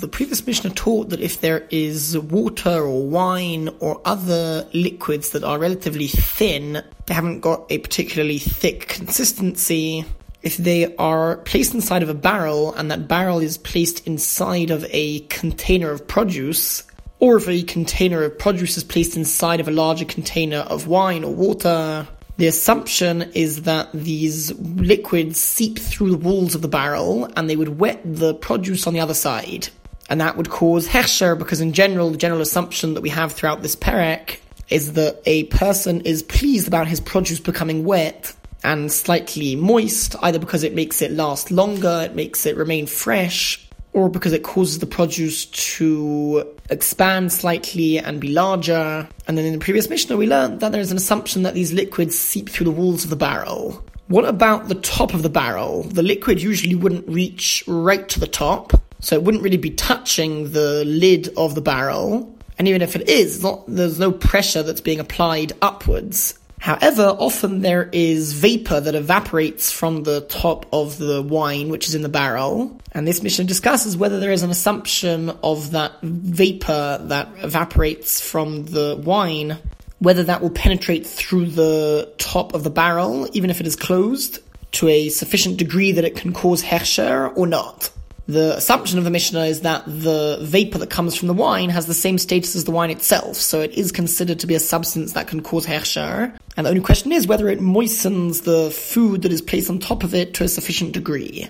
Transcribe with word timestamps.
The 0.00 0.08
previous 0.08 0.46
Mishnah 0.46 0.70
taught 0.70 1.08
that 1.08 1.20
if 1.20 1.40
there 1.40 1.66
is 1.70 2.16
water 2.16 2.82
or 2.82 3.06
wine 3.06 3.68
or 3.80 4.00
other 4.04 4.68
liquids 4.72 5.30
that 5.30 5.42
are 5.42 5.58
relatively 5.58 6.06
thin, 6.06 6.84
they 7.06 7.14
haven't 7.14 7.40
got 7.40 7.66
a 7.70 7.78
particularly 7.78 8.38
thick 8.38 8.86
consistency, 8.86 10.04
if 10.42 10.56
they 10.56 10.94
are 10.96 11.38
placed 11.38 11.74
inside 11.74 12.04
of 12.04 12.08
a 12.08 12.14
barrel 12.14 12.72
and 12.74 12.90
that 12.90 13.08
barrel 13.08 13.40
is 13.40 13.58
placed 13.58 14.06
inside 14.06 14.70
of 14.70 14.86
a 14.90 15.20
container 15.22 15.90
of 15.90 16.06
produce, 16.06 16.84
or 17.18 17.38
if 17.38 17.48
a 17.48 17.62
container 17.64 18.22
of 18.22 18.38
produce 18.38 18.76
is 18.76 18.84
placed 18.84 19.16
inside 19.16 19.58
of 19.58 19.66
a 19.66 19.72
larger 19.72 20.04
container 20.04 20.58
of 20.58 20.86
wine 20.86 21.24
or 21.24 21.34
water, 21.34 22.06
the 22.38 22.46
assumption 22.46 23.22
is 23.34 23.62
that 23.62 23.90
these 23.92 24.52
liquids 24.60 25.40
seep 25.40 25.78
through 25.78 26.12
the 26.12 26.16
walls 26.16 26.54
of 26.54 26.62
the 26.62 26.68
barrel 26.68 27.28
and 27.36 27.50
they 27.50 27.56
would 27.56 27.80
wet 27.80 28.00
the 28.04 28.32
produce 28.32 28.86
on 28.86 28.94
the 28.94 29.00
other 29.00 29.12
side. 29.12 29.68
And 30.08 30.20
that 30.20 30.36
would 30.36 30.48
cause 30.48 30.88
hechsher 30.88 31.36
because 31.36 31.60
in 31.60 31.72
general, 31.72 32.10
the 32.10 32.16
general 32.16 32.40
assumption 32.40 32.94
that 32.94 33.00
we 33.00 33.10
have 33.10 33.32
throughout 33.32 33.62
this 33.62 33.74
perek 33.74 34.38
is 34.70 34.92
that 34.92 35.20
a 35.26 35.44
person 35.44 36.00
is 36.02 36.22
pleased 36.22 36.68
about 36.68 36.86
his 36.86 37.00
produce 37.00 37.40
becoming 37.40 37.84
wet 37.84 38.34
and 38.62 38.90
slightly 38.92 39.56
moist, 39.56 40.14
either 40.22 40.38
because 40.38 40.62
it 40.62 40.74
makes 40.74 41.02
it 41.02 41.10
last 41.10 41.50
longer, 41.50 42.02
it 42.04 42.14
makes 42.14 42.46
it 42.46 42.56
remain 42.56 42.86
fresh, 42.86 43.67
or 43.98 44.08
because 44.08 44.32
it 44.32 44.44
causes 44.44 44.78
the 44.78 44.86
produce 44.86 45.46
to 45.46 46.48
expand 46.70 47.32
slightly 47.32 47.98
and 47.98 48.20
be 48.20 48.28
larger. 48.28 49.08
And 49.26 49.36
then 49.36 49.44
in 49.44 49.52
the 49.52 49.58
previous 49.58 49.90
Mishnah, 49.90 50.16
we 50.16 50.28
learned 50.28 50.60
that 50.60 50.70
there's 50.70 50.92
an 50.92 50.96
assumption 50.96 51.42
that 51.42 51.54
these 51.54 51.72
liquids 51.72 52.16
seep 52.16 52.48
through 52.48 52.66
the 52.66 52.70
walls 52.70 53.02
of 53.02 53.10
the 53.10 53.16
barrel. 53.16 53.84
What 54.06 54.24
about 54.24 54.68
the 54.68 54.76
top 54.76 55.14
of 55.14 55.24
the 55.24 55.28
barrel? 55.28 55.82
The 55.82 56.04
liquid 56.04 56.40
usually 56.40 56.76
wouldn't 56.76 57.08
reach 57.08 57.64
right 57.66 58.08
to 58.08 58.20
the 58.20 58.28
top, 58.28 58.72
so 59.00 59.16
it 59.16 59.24
wouldn't 59.24 59.42
really 59.42 59.56
be 59.56 59.70
touching 59.70 60.52
the 60.52 60.84
lid 60.84 61.30
of 61.36 61.56
the 61.56 61.60
barrel. 61.60 62.32
And 62.56 62.68
even 62.68 62.82
if 62.82 62.94
it 62.94 63.08
is, 63.08 63.42
not, 63.42 63.64
there's 63.66 63.98
no 63.98 64.12
pressure 64.12 64.62
that's 64.62 64.80
being 64.80 65.00
applied 65.00 65.52
upwards. 65.60 66.38
However, 66.58 67.16
often 67.18 67.60
there 67.60 67.88
is 67.92 68.32
vapor 68.32 68.80
that 68.80 68.94
evaporates 68.94 69.70
from 69.70 70.02
the 70.02 70.22
top 70.22 70.66
of 70.72 70.98
the 70.98 71.22
wine, 71.22 71.68
which 71.68 71.88
is 71.88 71.94
in 71.94 72.02
the 72.02 72.08
barrel. 72.08 72.78
And 72.92 73.06
this 73.06 73.22
Mishnah 73.22 73.44
discusses 73.44 73.96
whether 73.96 74.18
there 74.18 74.32
is 74.32 74.42
an 74.42 74.50
assumption 74.50 75.30
of 75.42 75.70
that 75.70 75.92
vapor 76.02 77.00
that 77.04 77.28
evaporates 77.38 78.20
from 78.20 78.64
the 78.66 79.00
wine, 79.02 79.58
whether 80.00 80.24
that 80.24 80.40
will 80.42 80.50
penetrate 80.50 81.06
through 81.06 81.46
the 81.46 82.12
top 82.18 82.54
of 82.54 82.64
the 82.64 82.70
barrel, 82.70 83.28
even 83.32 83.50
if 83.50 83.60
it 83.60 83.66
is 83.66 83.76
closed, 83.76 84.40
to 84.72 84.88
a 84.88 85.08
sufficient 85.08 85.56
degree 85.56 85.92
that 85.92 86.04
it 86.04 86.16
can 86.16 86.32
cause 86.32 86.62
hechsher 86.62 87.34
or 87.36 87.46
not 87.46 87.90
the 88.28 88.54
assumption 88.58 88.98
of 88.98 89.04
the 89.04 89.10
Mishnah 89.10 89.46
is 89.46 89.62
that 89.62 89.84
the 89.86 90.38
vapor 90.42 90.76
that 90.78 90.90
comes 90.90 91.14
from 91.14 91.28
the 91.28 91.34
wine 91.34 91.70
has 91.70 91.86
the 91.86 91.94
same 91.94 92.18
status 92.18 92.54
as 92.54 92.64
the 92.64 92.70
wine 92.70 92.90
itself, 92.90 93.36
so 93.36 93.62
it 93.62 93.72
is 93.72 93.90
considered 93.90 94.38
to 94.40 94.46
be 94.46 94.54
a 94.54 94.60
substance 94.60 95.14
that 95.14 95.28
can 95.28 95.42
cause 95.42 95.66
hechsher. 95.66 96.38
And 96.58 96.66
the 96.66 96.70
only 96.70 96.82
question 96.82 97.12
is 97.12 97.28
whether 97.28 97.48
it 97.48 97.60
moistens 97.60 98.40
the 98.40 98.72
food 98.72 99.22
that 99.22 99.30
is 99.30 99.40
placed 99.40 99.70
on 99.70 99.78
top 99.78 100.02
of 100.02 100.12
it 100.12 100.34
to 100.34 100.44
a 100.44 100.48
sufficient 100.48 100.90
degree. 100.90 101.48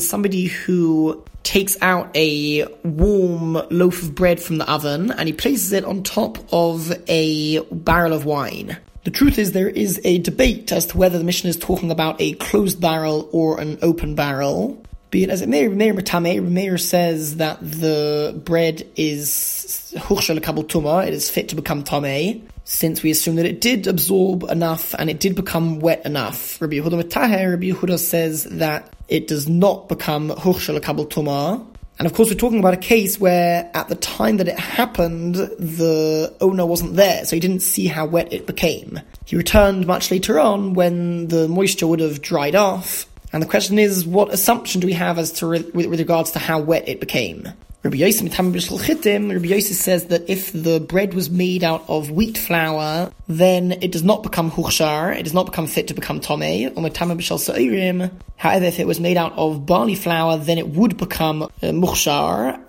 Somebody 0.00 0.46
who 0.46 1.24
takes 1.42 1.76
out 1.82 2.16
a 2.16 2.64
warm 2.84 3.54
loaf 3.70 4.04
of 4.04 4.14
bread 4.14 4.40
from 4.40 4.58
the 4.58 4.70
oven 4.70 5.10
and 5.10 5.28
he 5.28 5.32
places 5.32 5.72
it 5.72 5.84
on 5.84 6.04
top 6.04 6.38
of 6.52 6.92
a 7.08 7.58
barrel 7.72 8.12
of 8.12 8.24
wine. 8.24 8.76
The 9.02 9.10
truth 9.10 9.36
is 9.36 9.50
there 9.50 9.68
is 9.68 10.00
a 10.04 10.18
debate 10.18 10.70
as 10.70 10.86
to 10.86 10.98
whether 10.98 11.18
the 11.18 11.24
Mishnah 11.24 11.50
is 11.50 11.56
talking 11.56 11.90
about 11.90 12.20
a 12.20 12.34
closed 12.34 12.80
barrel 12.80 13.28
or 13.32 13.60
an 13.60 13.80
open 13.82 14.14
barrel. 14.14 14.80
Be 15.12 15.24
it 15.24 15.28
as 15.28 15.42
it 15.42 15.48
may, 15.50 15.68
Meir 15.68 15.92
Matame, 15.92 16.42
Meir 16.42 16.78
says 16.78 17.36
that 17.36 17.58
the 17.60 18.40
bread 18.46 18.88
is 18.96 19.92
huchshel 19.98 20.42
kabel 20.42 20.64
tuma, 20.64 21.06
it 21.06 21.12
is 21.12 21.28
fit 21.28 21.50
to 21.50 21.54
become 21.54 21.84
tame, 21.84 22.48
since 22.64 23.02
we 23.02 23.10
assume 23.10 23.36
that 23.36 23.44
it 23.44 23.60
did 23.60 23.86
absorb 23.86 24.42
enough 24.44 24.94
and 24.98 25.10
it 25.10 25.20
did 25.20 25.36
become 25.36 25.80
wet 25.80 26.06
enough. 26.06 26.58
Rabbi 26.62 26.76
Yehuda 26.76 27.02
Metaher, 27.02 27.50
Rabbi 27.50 27.72
Yehuda 27.72 27.98
says 27.98 28.44
that 28.44 28.90
it 29.06 29.28
does 29.28 29.46
not 29.50 29.86
become 29.86 30.30
huchshel 30.30 30.82
kabel 30.82 31.04
tuma, 31.04 31.62
and 31.98 32.06
of 32.06 32.14
course, 32.14 32.30
we're 32.30 32.36
talking 32.36 32.58
about 32.58 32.72
a 32.72 32.78
case 32.78 33.20
where 33.20 33.70
at 33.74 33.88
the 33.88 33.96
time 33.96 34.38
that 34.38 34.48
it 34.48 34.58
happened, 34.58 35.34
the 35.34 36.34
owner 36.40 36.64
wasn't 36.64 36.96
there, 36.96 37.26
so 37.26 37.36
he 37.36 37.40
didn't 37.40 37.60
see 37.60 37.86
how 37.86 38.06
wet 38.06 38.32
it 38.32 38.46
became. 38.46 38.98
He 39.26 39.36
returned 39.36 39.86
much 39.86 40.10
later 40.10 40.40
on 40.40 40.72
when 40.72 41.28
the 41.28 41.48
moisture 41.48 41.86
would 41.86 42.00
have 42.00 42.22
dried 42.22 42.54
off. 42.54 43.06
And 43.32 43.42
the 43.42 43.46
question 43.46 43.78
is, 43.78 44.04
what 44.04 44.32
assumption 44.32 44.80
do 44.80 44.86
we 44.86 44.92
have 44.92 45.18
as 45.18 45.32
to 45.32 45.46
re- 45.46 45.70
with 45.72 45.98
regards 45.98 46.32
to 46.32 46.38
how 46.38 46.60
wet 46.60 46.88
it 46.88 47.00
became? 47.00 47.48
Rabbi 47.84 47.96
Yosei 47.96 49.34
Rabbi 49.34 49.58
says 49.58 50.06
that 50.06 50.30
if 50.30 50.52
the 50.52 50.78
bread 50.78 51.14
was 51.14 51.30
made 51.30 51.64
out 51.64 51.84
of 51.88 52.12
wheat 52.12 52.38
flour, 52.38 53.10
then 53.26 53.72
it 53.72 53.90
does 53.90 54.04
not 54.04 54.22
become 54.22 54.52
huchshar, 54.52 55.18
it 55.18 55.24
does 55.24 55.34
not 55.34 55.46
become 55.46 55.66
fit 55.66 55.88
to 55.88 55.94
become 55.94 56.20
tome. 56.20 56.42
Or 56.42 56.82
mitamabishal 56.82 57.40
sa'irim. 57.40 58.12
However, 58.36 58.66
if 58.66 58.78
it 58.78 58.86
was 58.86 59.00
made 59.00 59.16
out 59.16 59.32
of 59.36 59.66
barley 59.66 59.96
flour, 59.96 60.36
then 60.36 60.58
it 60.58 60.68
would 60.68 60.96
become 60.96 61.42
uh, 61.42 61.48
muchshar, 61.62 62.60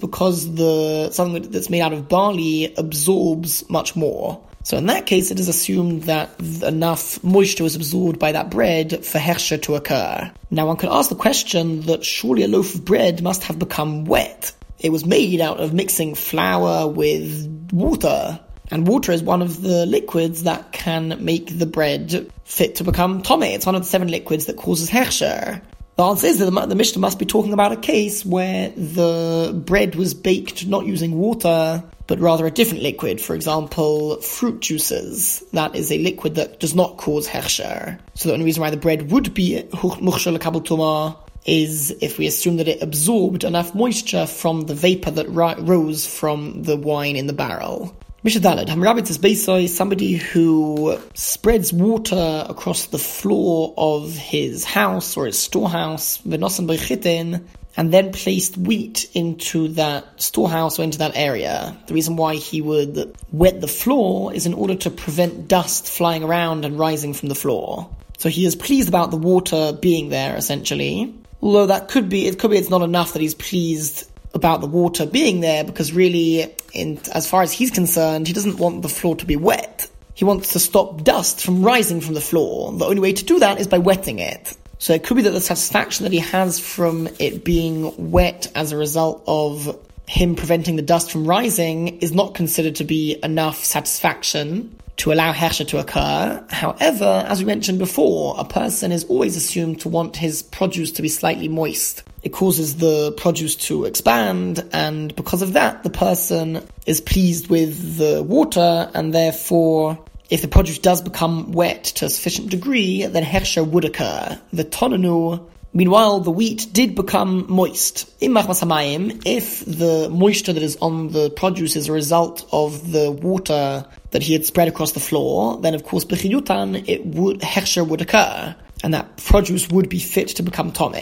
because 0.00 0.54
the 0.54 1.10
something 1.12 1.50
that's 1.52 1.70
made 1.70 1.82
out 1.82 1.92
of 1.92 2.08
barley 2.08 2.74
absorbs 2.76 3.68
much 3.70 3.94
more. 3.94 4.42
So 4.62 4.76
in 4.76 4.86
that 4.86 5.06
case, 5.06 5.30
it 5.30 5.40
is 5.40 5.48
assumed 5.48 6.04
that 6.04 6.30
enough 6.62 7.22
moisture 7.24 7.64
was 7.64 7.76
absorbed 7.76 8.18
by 8.18 8.32
that 8.32 8.50
bread 8.50 9.04
for 9.04 9.18
hechsher 9.18 9.60
to 9.62 9.74
occur. 9.74 10.30
Now 10.50 10.66
one 10.66 10.76
could 10.76 10.90
ask 10.90 11.08
the 11.08 11.16
question 11.16 11.82
that 11.82 12.04
surely 12.04 12.44
a 12.44 12.48
loaf 12.48 12.74
of 12.74 12.84
bread 12.84 13.22
must 13.22 13.44
have 13.44 13.58
become 13.58 14.04
wet. 14.04 14.52
It 14.78 14.90
was 14.90 15.04
made 15.04 15.40
out 15.40 15.60
of 15.60 15.72
mixing 15.72 16.14
flour 16.14 16.88
with 16.88 17.70
water. 17.72 18.40
And 18.70 18.86
water 18.86 19.12
is 19.12 19.22
one 19.22 19.42
of 19.42 19.62
the 19.62 19.84
liquids 19.86 20.44
that 20.44 20.72
can 20.72 21.24
make 21.24 21.58
the 21.58 21.66
bread 21.66 22.30
fit 22.44 22.76
to 22.76 22.84
become 22.84 23.22
tome. 23.22 23.42
It's 23.42 23.66
one 23.66 23.74
of 23.74 23.82
the 23.82 23.88
seven 23.88 24.08
liquids 24.08 24.46
that 24.46 24.56
causes 24.56 24.88
hechsher. 24.88 25.60
The 25.96 26.04
answer 26.04 26.28
is 26.28 26.38
that 26.38 26.50
the, 26.50 26.66
the 26.66 26.74
Mishnah 26.74 27.00
must 27.00 27.18
be 27.18 27.26
talking 27.26 27.52
about 27.52 27.72
a 27.72 27.76
case 27.76 28.24
where 28.24 28.70
the 28.70 29.52
bread 29.66 29.96
was 29.96 30.14
baked 30.14 30.66
not 30.66 30.86
using 30.86 31.18
water, 31.18 31.84
but 32.10 32.18
rather 32.18 32.44
a 32.44 32.50
different 32.50 32.82
liquid, 32.82 33.20
for 33.20 33.36
example, 33.36 34.20
fruit 34.20 34.58
juices. 34.58 35.44
That 35.52 35.76
is 35.76 35.92
a 35.92 35.98
liquid 35.98 36.34
that 36.34 36.58
does 36.58 36.74
not 36.74 36.96
cause 36.96 37.28
hechsher. 37.28 38.00
So 38.16 38.28
the 38.28 38.32
only 38.32 38.46
reason 38.46 38.62
why 38.62 38.70
the 38.70 38.76
bread 38.76 39.12
would 39.12 39.32
be 39.32 39.62
muchshel 39.70 40.40
kabel 40.40 40.60
tuma 40.60 41.16
is 41.46 41.92
if 42.00 42.18
we 42.18 42.26
assume 42.26 42.56
that 42.56 42.66
it 42.66 42.82
absorbed 42.82 43.44
enough 43.44 43.76
moisture 43.76 44.26
from 44.26 44.62
the 44.62 44.74
vapor 44.74 45.12
that 45.12 45.28
rose 45.30 46.04
from 46.04 46.64
the 46.64 46.76
wine 46.76 47.14
in 47.14 47.28
the 47.28 47.32
barrel. 47.32 47.94
Mishadalad, 48.24 48.66
Hamrabit 48.66 49.08
is 49.08 49.16
basically 49.16 49.68
somebody 49.68 50.14
who 50.14 50.98
spreads 51.14 51.72
water 51.72 52.44
across 52.48 52.86
the 52.86 52.98
floor 52.98 53.72
of 53.78 54.16
his 54.16 54.64
house 54.64 55.16
or 55.16 55.26
his 55.26 55.38
storehouse, 55.38 56.18
b'chitin, 56.18 57.44
and 57.76 57.92
then 57.92 58.12
placed 58.12 58.56
wheat 58.56 59.08
into 59.14 59.68
that 59.68 60.20
storehouse 60.20 60.78
or 60.78 60.82
into 60.82 60.98
that 60.98 61.12
area. 61.14 61.76
The 61.86 61.94
reason 61.94 62.16
why 62.16 62.34
he 62.34 62.60
would 62.60 63.16
wet 63.32 63.60
the 63.60 63.68
floor 63.68 64.34
is 64.34 64.46
in 64.46 64.54
order 64.54 64.74
to 64.76 64.90
prevent 64.90 65.48
dust 65.48 65.86
flying 65.86 66.24
around 66.24 66.64
and 66.64 66.78
rising 66.78 67.14
from 67.14 67.28
the 67.28 67.34
floor. 67.34 67.88
So 68.18 68.28
he 68.28 68.44
is 68.44 68.56
pleased 68.56 68.88
about 68.88 69.10
the 69.10 69.16
water 69.16 69.72
being 69.72 70.10
there, 70.10 70.36
essentially. 70.36 71.14
Although 71.40 71.66
that 71.66 71.88
could 71.88 72.08
be, 72.08 72.26
it 72.26 72.38
could 72.38 72.50
be 72.50 72.58
it's 72.58 72.68
not 72.68 72.82
enough 72.82 73.14
that 73.14 73.22
he's 73.22 73.34
pleased 73.34 74.10
about 74.34 74.60
the 74.60 74.66
water 74.66 75.06
being 75.06 75.40
there 75.40 75.64
because 75.64 75.92
really, 75.92 76.54
in, 76.72 77.00
as 77.12 77.28
far 77.28 77.42
as 77.42 77.52
he's 77.52 77.70
concerned, 77.70 78.26
he 78.26 78.32
doesn't 78.32 78.58
want 78.58 78.82
the 78.82 78.88
floor 78.88 79.16
to 79.16 79.26
be 79.26 79.36
wet. 79.36 79.88
He 80.14 80.24
wants 80.24 80.52
to 80.52 80.58
stop 80.58 81.02
dust 81.02 81.42
from 81.42 81.62
rising 81.62 82.02
from 82.02 82.14
the 82.14 82.20
floor. 82.20 82.72
The 82.72 82.84
only 82.84 83.00
way 83.00 83.14
to 83.14 83.24
do 83.24 83.38
that 83.38 83.58
is 83.58 83.66
by 83.66 83.78
wetting 83.78 84.18
it. 84.18 84.54
So 84.80 84.94
it 84.94 85.04
could 85.04 85.18
be 85.18 85.22
that 85.22 85.30
the 85.30 85.42
satisfaction 85.42 86.04
that 86.04 86.12
he 86.12 86.20
has 86.20 86.58
from 86.58 87.06
it 87.18 87.44
being 87.44 88.10
wet 88.10 88.50
as 88.54 88.72
a 88.72 88.78
result 88.78 89.22
of 89.26 89.78
him 90.08 90.34
preventing 90.34 90.76
the 90.76 90.82
dust 90.82 91.12
from 91.12 91.26
rising 91.26 91.98
is 92.00 92.12
not 92.12 92.34
considered 92.34 92.76
to 92.76 92.84
be 92.84 93.18
enough 93.22 93.62
satisfaction 93.62 94.74
to 94.96 95.12
allow 95.12 95.32
hechsher 95.34 95.68
to 95.68 95.78
occur. 95.78 96.42
However, 96.48 97.24
as 97.28 97.40
we 97.40 97.44
mentioned 97.44 97.78
before, 97.78 98.34
a 98.38 98.44
person 98.44 98.90
is 98.90 99.04
always 99.04 99.36
assumed 99.36 99.82
to 99.82 99.90
want 99.90 100.16
his 100.16 100.42
produce 100.42 100.92
to 100.92 101.02
be 101.02 101.08
slightly 101.08 101.46
moist. 101.48 102.02
It 102.22 102.30
causes 102.30 102.76
the 102.76 103.12
produce 103.12 103.56
to 103.56 103.84
expand, 103.84 104.66
and 104.72 105.14
because 105.14 105.42
of 105.42 105.52
that, 105.52 105.82
the 105.82 105.90
person 105.90 106.66
is 106.86 107.02
pleased 107.02 107.48
with 107.48 107.98
the 107.98 108.22
water, 108.22 108.90
and 108.94 109.12
therefore 109.14 109.98
if 110.30 110.42
the 110.42 110.48
produce 110.48 110.78
does 110.78 111.02
become 111.02 111.52
wet 111.52 111.84
to 111.84 112.06
a 112.06 112.08
sufficient 112.08 112.50
degree, 112.50 113.04
then 113.06 113.24
hechsher 113.24 113.66
would 113.66 113.84
occur. 113.84 114.40
The 114.52 114.64
tonanu, 114.64 115.44
meanwhile, 115.74 116.20
the 116.20 116.30
wheat 116.30 116.68
did 116.72 116.94
become 116.94 117.46
moist. 117.48 118.08
In 118.20 118.36
if 118.36 119.64
the 119.64 120.08
moisture 120.10 120.52
that 120.52 120.62
is 120.62 120.76
on 120.76 121.08
the 121.08 121.30
produce 121.30 121.74
is 121.74 121.88
a 121.88 121.92
result 121.92 122.48
of 122.52 122.92
the 122.92 123.10
water 123.10 123.84
that 124.12 124.22
he 124.22 124.32
had 124.32 124.46
spread 124.46 124.68
across 124.68 124.92
the 124.92 125.00
floor, 125.00 125.58
then 125.60 125.74
of 125.74 125.84
course, 125.84 126.04
bechiyutan, 126.04 126.88
it 126.88 127.04
would, 127.04 127.40
hechsher 127.40 127.86
would 127.86 128.00
occur. 128.00 128.54
and 128.82 128.94
that 128.94 129.16
produce 129.16 129.68
would 129.68 129.88
be 129.88 129.98
fit 129.98 130.28
to 130.28 130.42
become 130.42 130.72
tome. 130.72 130.94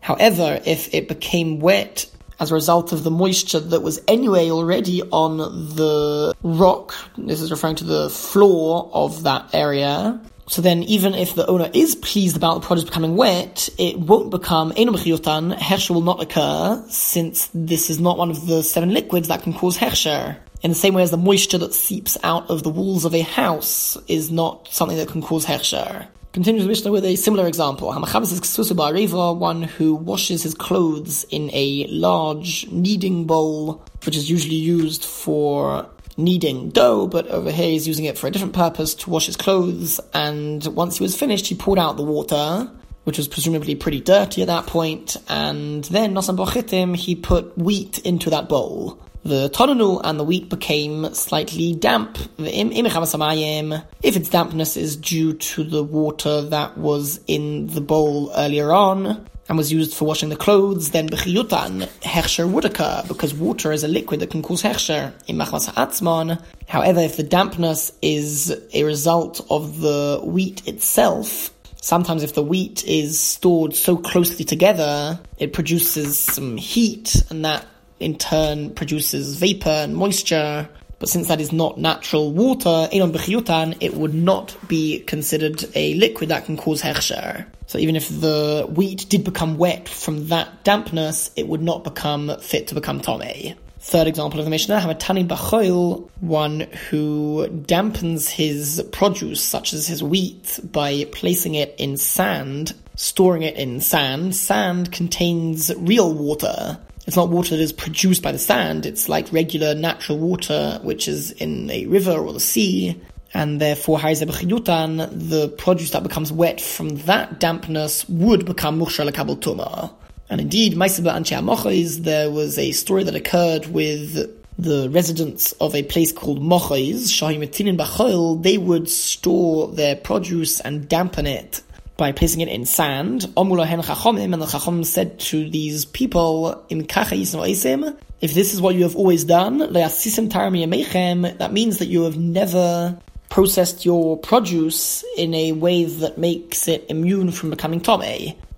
However, 0.00 0.60
if 0.64 0.94
it 0.94 1.08
became 1.08 1.60
wet 1.60 2.06
as 2.38 2.50
a 2.50 2.54
result 2.54 2.92
of 2.92 3.04
the 3.04 3.10
moisture 3.10 3.60
that 3.60 3.80
was 3.80 4.00
anyway 4.08 4.50
already 4.50 5.02
on 5.02 5.38
the 5.38 6.34
rock, 6.42 6.94
this 7.16 7.40
is 7.40 7.50
referring 7.50 7.76
to 7.76 7.84
the 7.84 8.10
floor 8.10 8.90
of 8.92 9.22
that 9.22 9.54
area, 9.54 10.20
so 10.48 10.62
then, 10.62 10.84
even 10.84 11.14
if 11.14 11.34
the 11.34 11.46
owner 11.46 11.68
is 11.74 11.96
pleased 11.96 12.36
about 12.36 12.60
the 12.60 12.66
produce 12.66 12.84
becoming 12.84 13.16
wet, 13.16 13.68
it 13.78 13.98
won't 13.98 14.30
become 14.30 14.70
enomechiotan. 14.72 15.56
Hechsher 15.56 15.90
will 15.90 16.02
not 16.02 16.22
occur, 16.22 16.84
since 16.88 17.50
this 17.52 17.90
is 17.90 17.98
not 17.98 18.16
one 18.16 18.30
of 18.30 18.46
the 18.46 18.62
seven 18.62 18.94
liquids 18.94 19.26
that 19.26 19.42
can 19.42 19.52
cause 19.52 19.76
hechsher. 19.76 20.36
In 20.62 20.70
the 20.70 20.76
same 20.76 20.94
way 20.94 21.02
as 21.02 21.10
the 21.10 21.16
moisture 21.16 21.58
that 21.58 21.74
seeps 21.74 22.16
out 22.22 22.48
of 22.48 22.62
the 22.62 22.70
walls 22.70 23.04
of 23.04 23.14
a 23.14 23.22
house 23.22 23.96
is 24.06 24.30
not 24.30 24.68
something 24.68 24.96
that 24.98 25.08
can 25.08 25.20
cause 25.20 25.44
hechsher. 25.44 26.06
Continues 26.36 26.64
the 26.64 26.68
Mishnah 26.68 26.92
with 26.92 27.06
a 27.06 27.16
similar 27.16 27.46
example. 27.46 27.88
One 27.88 29.62
who 29.62 29.94
washes 29.94 30.42
his 30.42 30.52
clothes 30.52 31.24
in 31.30 31.48
a 31.54 31.86
large 31.86 32.70
kneading 32.70 33.24
bowl, 33.24 33.82
which 34.04 34.18
is 34.18 34.28
usually 34.28 34.56
used 34.56 35.02
for 35.02 35.88
kneading 36.18 36.68
dough, 36.68 37.06
but 37.06 37.26
over 37.28 37.50
here 37.50 37.70
he's 37.70 37.88
using 37.88 38.04
it 38.04 38.18
for 38.18 38.26
a 38.26 38.30
different 38.30 38.52
purpose 38.52 38.94
to 38.96 39.08
wash 39.08 39.24
his 39.24 39.36
clothes. 39.36 39.98
And 40.12 40.62
once 40.66 40.98
he 40.98 41.02
was 41.02 41.16
finished, 41.16 41.46
he 41.46 41.54
poured 41.54 41.78
out 41.78 41.96
the 41.96 42.02
water, 42.02 42.70
which 43.04 43.16
was 43.16 43.28
presumably 43.28 43.74
pretty 43.74 44.02
dirty 44.02 44.42
at 44.42 44.48
that 44.48 44.66
point. 44.66 45.16
And 45.30 45.84
then 45.84 46.12
Nosan 46.12 46.36
Bochitim, 46.36 46.94
he 46.96 47.14
put 47.14 47.56
wheat 47.56 48.00
into 48.00 48.28
that 48.28 48.46
bowl. 48.46 49.00
The 49.26 49.50
tonanu 49.50 50.00
and 50.04 50.20
the 50.20 50.24
wheat 50.24 50.48
became 50.48 51.12
slightly 51.12 51.74
damp. 51.74 52.16
If 52.38 54.16
its 54.16 54.28
dampness 54.28 54.76
is 54.76 54.96
due 54.96 55.32
to 55.32 55.64
the 55.64 55.82
water 55.82 56.42
that 56.42 56.78
was 56.78 57.18
in 57.26 57.66
the 57.66 57.80
bowl 57.80 58.30
earlier 58.36 58.72
on, 58.72 59.26
and 59.48 59.58
was 59.58 59.72
used 59.72 59.94
for 59.94 60.04
washing 60.04 60.28
the 60.28 60.36
clothes, 60.36 60.92
then 60.92 61.08
b'chiyutan, 61.08 61.88
hechsher 62.02 62.48
would 62.48 62.64
occur, 62.64 63.02
because 63.08 63.34
water 63.34 63.72
is 63.72 63.82
a 63.82 63.88
liquid 63.88 64.20
that 64.20 64.30
can 64.30 64.42
cause 64.42 64.62
hechsher 64.62 65.12
in 65.26 65.36
machmas 65.36 65.66
ha'atzman. 65.66 66.40
However, 66.68 67.00
if 67.00 67.16
the 67.16 67.24
dampness 67.24 67.90
is 68.02 68.56
a 68.72 68.84
result 68.84 69.44
of 69.50 69.80
the 69.80 70.20
wheat 70.22 70.68
itself, 70.68 71.52
sometimes 71.80 72.22
if 72.22 72.34
the 72.34 72.44
wheat 72.44 72.84
is 72.84 73.18
stored 73.18 73.74
so 73.74 73.96
closely 73.96 74.44
together, 74.44 75.18
it 75.38 75.52
produces 75.52 76.16
some 76.16 76.56
heat, 76.56 77.24
and 77.30 77.44
that 77.44 77.66
in 78.00 78.18
turn 78.18 78.74
produces 78.74 79.36
vapor 79.36 79.68
and 79.68 79.96
moisture, 79.96 80.68
but 80.98 81.08
since 81.08 81.28
that 81.28 81.40
is 81.40 81.52
not 81.52 81.78
natural 81.78 82.32
water, 82.32 82.88
it 82.90 83.94
would 83.94 84.14
not 84.14 84.56
be 84.66 85.00
considered 85.00 85.64
a 85.74 85.94
liquid 85.94 86.30
that 86.30 86.46
can 86.46 86.56
cause 86.56 86.80
hechsher. 86.80 87.44
So 87.66 87.78
even 87.78 87.96
if 87.96 88.08
the 88.08 88.66
wheat 88.74 89.06
did 89.08 89.24
become 89.24 89.58
wet 89.58 89.88
from 89.88 90.28
that 90.28 90.64
dampness, 90.64 91.30
it 91.36 91.48
would 91.48 91.62
not 91.62 91.84
become 91.84 92.38
fit 92.40 92.68
to 92.68 92.74
become 92.74 93.00
tome. 93.00 93.56
Third 93.78 94.06
example 94.08 94.40
of 94.40 94.46
the 94.46 94.50
Mishnah, 94.50 94.80
Hamatani 94.80 95.28
Bachoil, 95.28 96.08
one 96.20 96.60
who 96.90 97.46
dampens 97.48 98.28
his 98.28 98.82
produce, 98.90 99.40
such 99.40 99.72
as 99.74 99.86
his 99.86 100.02
wheat, 100.02 100.58
by 100.64 101.04
placing 101.12 101.54
it 101.54 101.74
in 101.78 101.96
sand, 101.96 102.74
storing 102.96 103.42
it 103.42 103.56
in 103.56 103.80
sand. 103.80 104.34
Sand 104.34 104.90
contains 104.90 105.72
real 105.76 106.12
water, 106.12 106.78
it's 107.06 107.16
not 107.16 107.28
water 107.28 107.56
that 107.56 107.62
is 107.62 107.72
produced 107.72 108.22
by 108.22 108.32
the 108.32 108.38
sand, 108.38 108.84
it's 108.84 109.08
like 109.08 109.32
regular 109.32 109.74
natural 109.74 110.18
water 110.18 110.80
which 110.82 111.08
is 111.08 111.32
in 111.32 111.70
a 111.70 111.86
river 111.86 112.12
or 112.12 112.32
the 112.32 112.40
sea, 112.40 113.00
and 113.32 113.60
therefore 113.60 113.98
the 113.98 115.54
produce 115.58 115.90
that 115.90 116.02
becomes 116.02 116.32
wet 116.32 116.60
from 116.60 116.96
that 117.00 117.38
dampness 117.38 118.08
would 118.08 118.44
become 118.44 118.78
mukhshar 118.80 119.08
lekabel 119.08 119.36
tuma. 119.36 119.92
And 120.28 120.40
indeed, 120.40 120.74
Maysabah 120.74 121.18
Antia 121.18 121.40
Mohiz, 121.40 121.98
there 121.98 122.32
was 122.32 122.58
a 122.58 122.72
story 122.72 123.04
that 123.04 123.14
occurred 123.14 123.66
with 123.66 124.28
the 124.58 124.88
residents 124.90 125.52
of 125.52 125.74
a 125.74 125.82
place 125.84 126.12
called 126.12 126.40
Mochais, 126.40 127.08
Shahim 127.12 127.76
Bachol, 127.76 128.42
they 128.42 128.58
would 128.58 128.88
store 128.88 129.68
their 129.68 129.94
produce 129.94 130.60
and 130.60 130.88
dampen 130.88 131.26
it 131.26 131.62
by 131.96 132.12
placing 132.12 132.40
it 132.42 132.48
in 132.48 132.66
sand. 132.66 133.22
Omulahen 133.36 133.82
Chachomim, 133.84 134.32
and 134.32 134.42
the 134.42 134.46
Chachom 134.46 134.84
said 134.84 135.18
to 135.20 135.48
these 135.48 135.84
people, 135.84 136.64
in 136.68 136.86
Kachais 136.86 137.96
if 138.20 138.32
this 138.32 138.54
is 138.54 138.60
what 138.60 138.74
you 138.74 138.82
have 138.82 138.96
always 138.96 139.24
done, 139.24 139.58
that 139.58 141.50
means 141.52 141.78
that 141.78 141.86
you 141.86 142.02
have 142.02 142.16
never 142.16 142.98
processed 143.28 143.84
your 143.84 144.16
produce 144.18 145.04
in 145.16 145.34
a 145.34 145.52
way 145.52 145.84
that 145.84 146.16
makes 146.16 146.68
it 146.68 146.86
immune 146.88 147.30
from 147.30 147.50
becoming 147.50 147.80
tome. 147.80 148.02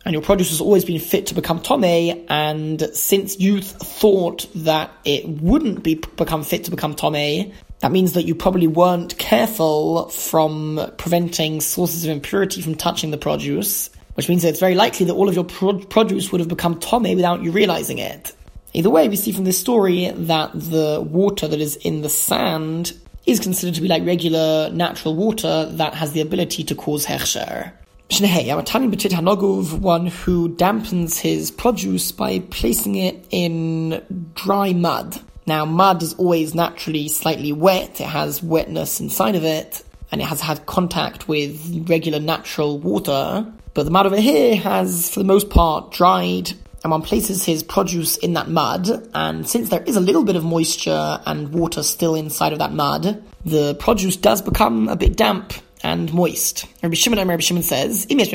And 0.05 0.12
your 0.12 0.23
produce 0.23 0.50
has 0.50 0.61
always 0.61 0.85
been 0.85 1.00
fit 1.00 1.26
to 1.26 1.35
become 1.35 1.61
tome, 1.61 1.85
and 1.85 2.81
since 2.94 3.40
you 3.40 3.61
thought 3.61 4.46
that 4.55 4.90
it 5.05 5.29
wouldn't 5.29 5.82
be 5.82 5.96
become 5.96 6.44
fit 6.44 6.64
to 6.64 6.70
become 6.70 6.94
tome, 6.94 7.52
that 7.80 7.92
means 7.92 8.14
that 8.14 8.25
you 8.25 8.34
probably 8.34 8.66
weren't 8.66 9.16
careful 9.19 10.08
from 10.08 10.90
preventing 10.98 11.60
sources 11.60 12.04
of 12.04 12.10
impurity 12.10 12.60
from 12.60 12.75
touching 12.75 13.10
the 13.10 13.19
produce, 13.19 13.90
which 14.14 14.28
means 14.28 14.42
that 14.42 14.48
it's 14.48 14.60
very 14.60 14.75
likely 14.75 15.06
that 15.06 15.14
all 15.14 15.28
of 15.28 15.34
your 15.34 15.44
pro- 15.44 15.78
produce 15.78 16.32
would 16.32 16.40
have 16.40 16.48
become 16.48 16.80
tome 16.80 17.04
without 17.04 17.42
you 17.42 17.52
realizing 17.52 17.98
it. 17.98 18.34
Either 18.75 18.90
way, 18.90 19.08
we 19.08 19.16
see 19.16 19.32
from 19.32 19.44
this 19.44 19.58
story 19.58 20.10
that 20.10 20.50
the 20.52 21.00
water 21.00 21.46
that 21.48 21.60
is 21.60 21.76
in 21.76 22.02
the 22.02 22.08
sand 22.08 22.92
is 23.26 23.38
considered 23.38 23.75
to 23.75 23.80
be 23.80 23.88
like 23.88 24.04
regular 24.04 24.70
natural 24.70 25.14
water 25.14 25.66
that 25.72 25.94
has 25.94 26.12
the 26.12 26.20
ability 26.20 26.64
to 26.64 26.75
cause 26.75 27.06
hechsher. 27.06 27.72
Shnehei, 28.08 28.50
I'm 28.50 28.58
a 28.58 28.62
tiny 28.62 28.88
betit 28.88 29.12
hanoguv, 29.12 29.78
one 29.80 30.06
who 30.06 30.48
dampens 30.56 31.20
his 31.20 31.50
produce 31.50 32.10
by 32.10 32.40
placing 32.40 32.94
it 32.96 33.22
in 33.30 34.02
dry 34.34 34.72
mud. 34.72 35.20
Now, 35.48 35.64
mud 35.64 36.02
is 36.02 36.12
always 36.14 36.54
naturally 36.54 37.08
slightly 37.08 37.52
wet, 37.52 38.02
it 38.02 38.06
has 38.06 38.42
wetness 38.42 39.00
inside 39.00 39.34
of 39.34 39.44
it, 39.44 39.82
and 40.12 40.20
it 40.20 40.26
has 40.26 40.42
had 40.42 40.66
contact 40.66 41.26
with 41.26 41.88
regular 41.88 42.20
natural 42.20 42.78
water. 42.78 43.50
But 43.72 43.84
the 43.84 43.90
mud 43.90 44.04
over 44.04 44.20
here 44.20 44.56
has, 44.56 45.08
for 45.08 45.20
the 45.20 45.24
most 45.24 45.48
part, 45.48 45.90
dried, 45.90 46.52
and 46.84 46.90
one 46.90 47.00
places 47.00 47.44
his 47.44 47.62
produce 47.62 48.18
in 48.18 48.34
that 48.34 48.50
mud, 48.50 49.08
and 49.14 49.48
since 49.48 49.70
there 49.70 49.82
is 49.84 49.96
a 49.96 50.00
little 50.00 50.22
bit 50.22 50.36
of 50.36 50.44
moisture 50.44 51.18
and 51.24 51.48
water 51.54 51.82
still 51.82 52.14
inside 52.14 52.52
of 52.52 52.58
that 52.58 52.74
mud, 52.74 53.24
the 53.46 53.74
produce 53.76 54.16
does 54.16 54.42
become 54.42 54.86
a 54.90 54.96
bit 54.96 55.16
damp 55.16 55.54
and 55.82 56.12
moist. 56.12 56.66
Rabbi 56.82 56.94
Shimon, 56.94 57.26
Rabbi 57.26 57.40
Shimon 57.40 57.62
says, 57.62 58.06
if 58.10 58.32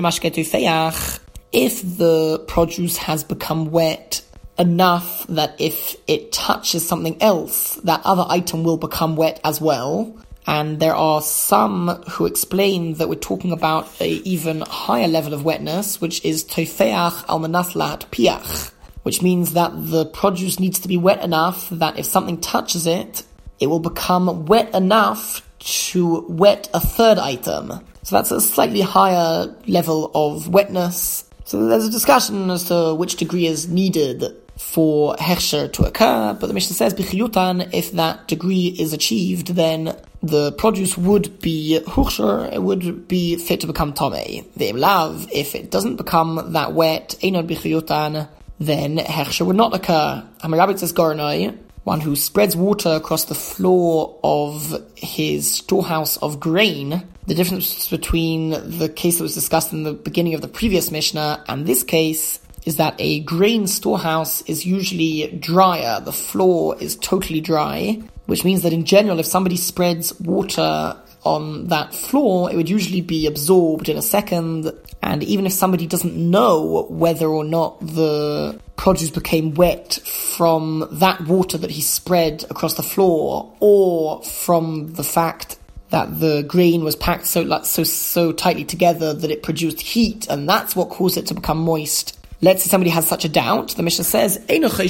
the 1.97 2.43
produce 2.47 2.97
has 2.97 3.23
become 3.23 3.69
wet 3.69 4.23
enough 4.57 5.25
that 5.27 5.55
if 5.59 5.95
it 6.07 6.31
touches 6.31 6.87
something 6.87 7.21
else, 7.21 7.75
that 7.83 8.01
other 8.03 8.25
item 8.27 8.63
will 8.63 8.77
become 8.77 9.15
wet 9.15 9.39
as 9.43 9.59
well. 9.59 10.15
And 10.45 10.79
there 10.79 10.95
are 10.95 11.21
some 11.21 11.87
who 12.09 12.25
explain 12.25 12.95
that 12.95 13.07
we're 13.07 13.15
talking 13.15 13.51
about 13.51 13.89
a 14.01 14.09
even 14.09 14.61
higher 14.61 15.07
level 15.07 15.33
of 15.33 15.45
wetness, 15.45 16.01
which 16.01 16.23
is 16.25 16.43
tofeach 16.43 17.29
al 17.29 17.39
manaslat 17.39 18.09
piach, 18.11 18.71
which 19.03 19.21
means 19.21 19.53
that 19.53 19.71
the 19.73 20.05
produce 20.05 20.59
needs 20.59 20.79
to 20.79 20.87
be 20.87 20.97
wet 20.97 21.23
enough 21.23 21.69
that 21.69 21.97
if 21.97 22.05
something 22.05 22.41
touches 22.41 22.85
it, 22.85 23.23
it 23.59 23.67
will 23.67 23.79
become 23.79 24.45
wet 24.45 24.73
enough 24.75 25.47
to 25.59 26.25
wet 26.27 26.69
a 26.73 26.79
third 26.81 27.17
item. 27.17 27.71
So 28.03 28.17
that's 28.17 28.31
a 28.31 28.41
slightly 28.41 28.81
higher 28.81 29.55
level 29.65 30.11
of 30.13 30.49
wetness. 30.49 31.23
So 31.45 31.67
there's 31.67 31.85
a 31.85 31.91
discussion 31.91 32.49
as 32.49 32.65
to 32.65 32.93
which 32.95 33.15
degree 33.15 33.45
is 33.45 33.69
needed 33.69 34.42
for 34.57 35.15
Hechsher 35.15 35.71
to 35.73 35.83
occur, 35.83 36.37
but 36.39 36.47
the 36.47 36.53
Mishnah 36.53 36.75
says, 36.75 36.93
B'chiyutan, 36.93 37.73
if 37.73 37.91
that 37.93 38.27
degree 38.27 38.67
is 38.67 38.93
achieved, 38.93 39.47
then 39.49 39.95
the 40.21 40.51
produce 40.53 40.97
would 40.97 41.41
be 41.41 41.79
Huchsher, 41.85 42.53
it 42.53 42.61
would 42.61 43.07
be 43.07 43.35
fit 43.35 43.61
to 43.61 43.67
become 43.67 43.93
Tome. 43.93 44.11
The 44.11 44.71
Imlav, 44.71 45.29
if 45.31 45.55
it 45.55 45.71
doesn't 45.71 45.97
become 45.97 46.53
that 46.53 46.73
wet, 46.73 47.15
Einod 47.21 47.47
B'chiyutan, 47.47 48.27
then 48.59 48.97
Hechsher 48.97 49.45
would 49.45 49.55
not 49.55 49.73
occur. 49.73 50.23
Hamarabit 50.39 50.79
says 50.79 50.93
Goranoi, 50.93 51.57
one 51.83 51.99
who 51.99 52.15
spreads 52.15 52.55
water 52.55 52.89
across 52.89 53.25
the 53.25 53.35
floor 53.35 54.17
of 54.23 54.81
his 54.95 55.55
storehouse 55.55 56.17
of 56.17 56.39
grain. 56.39 57.05
The 57.27 57.35
difference 57.35 57.89
between 57.89 58.51
the 58.51 58.89
case 58.89 59.17
that 59.17 59.23
was 59.23 59.33
discussed 59.33 59.73
in 59.73 59.83
the 59.83 59.93
beginning 59.93 60.33
of 60.33 60.41
the 60.41 60.47
previous 60.47 60.91
Mishnah 60.91 61.43
and 61.47 61.65
this 61.65 61.83
case 61.83 62.39
is 62.65 62.77
that 62.77 62.95
a 62.99 63.21
grain 63.21 63.67
storehouse 63.67 64.41
is 64.43 64.65
usually 64.65 65.27
drier. 65.39 65.99
The 65.99 66.11
floor 66.11 66.77
is 66.79 66.95
totally 66.97 67.41
dry, 67.41 68.01
which 68.25 68.45
means 68.45 68.63
that 68.63 68.73
in 68.73 68.85
general, 68.85 69.19
if 69.19 69.25
somebody 69.25 69.57
spreads 69.57 70.17
water 70.19 70.97
on 71.23 71.67
that 71.67 71.93
floor, 71.93 72.51
it 72.51 72.55
would 72.55 72.69
usually 72.69 73.01
be 73.01 73.27
absorbed 73.27 73.89
in 73.89 73.97
a 73.97 74.01
second. 74.01 74.71
And 75.01 75.23
even 75.23 75.45
if 75.45 75.53
somebody 75.53 75.87
doesn't 75.87 76.15
know 76.15 76.87
whether 76.89 77.27
or 77.27 77.43
not 77.43 77.79
the 77.81 78.59
produce 78.75 79.09
became 79.09 79.53
wet 79.53 79.99
from 80.35 80.87
that 80.91 81.21
water 81.21 81.57
that 81.57 81.71
he 81.71 81.81
spread 81.81 82.45
across 82.49 82.75
the 82.75 82.83
floor 82.83 83.53
or 83.59 84.21
from 84.23 84.93
the 84.93 85.03
fact 85.03 85.57
that 85.89 86.19
the 86.19 86.41
grain 86.43 86.83
was 86.83 86.95
packed 86.95 87.27
so 87.27 87.61
so 87.61 87.83
so 87.83 88.31
tightly 88.31 88.65
together 88.65 89.13
that 89.13 89.29
it 89.29 89.43
produced 89.43 89.79
heat, 89.79 90.25
and 90.27 90.49
that's 90.49 90.75
what 90.75 90.89
caused 90.89 91.17
it 91.17 91.27
to 91.27 91.35
become 91.35 91.59
moist. 91.59 92.19
Let's 92.43 92.61
say 92.61 92.69
somebody 92.69 92.89
has 92.89 93.07
such 93.07 93.23
a 93.23 93.29
doubt. 93.29 93.69
The 93.69 93.83
Mishnah 93.83 94.03
says, 94.03 94.37
he 94.49 94.59
does 94.59 94.81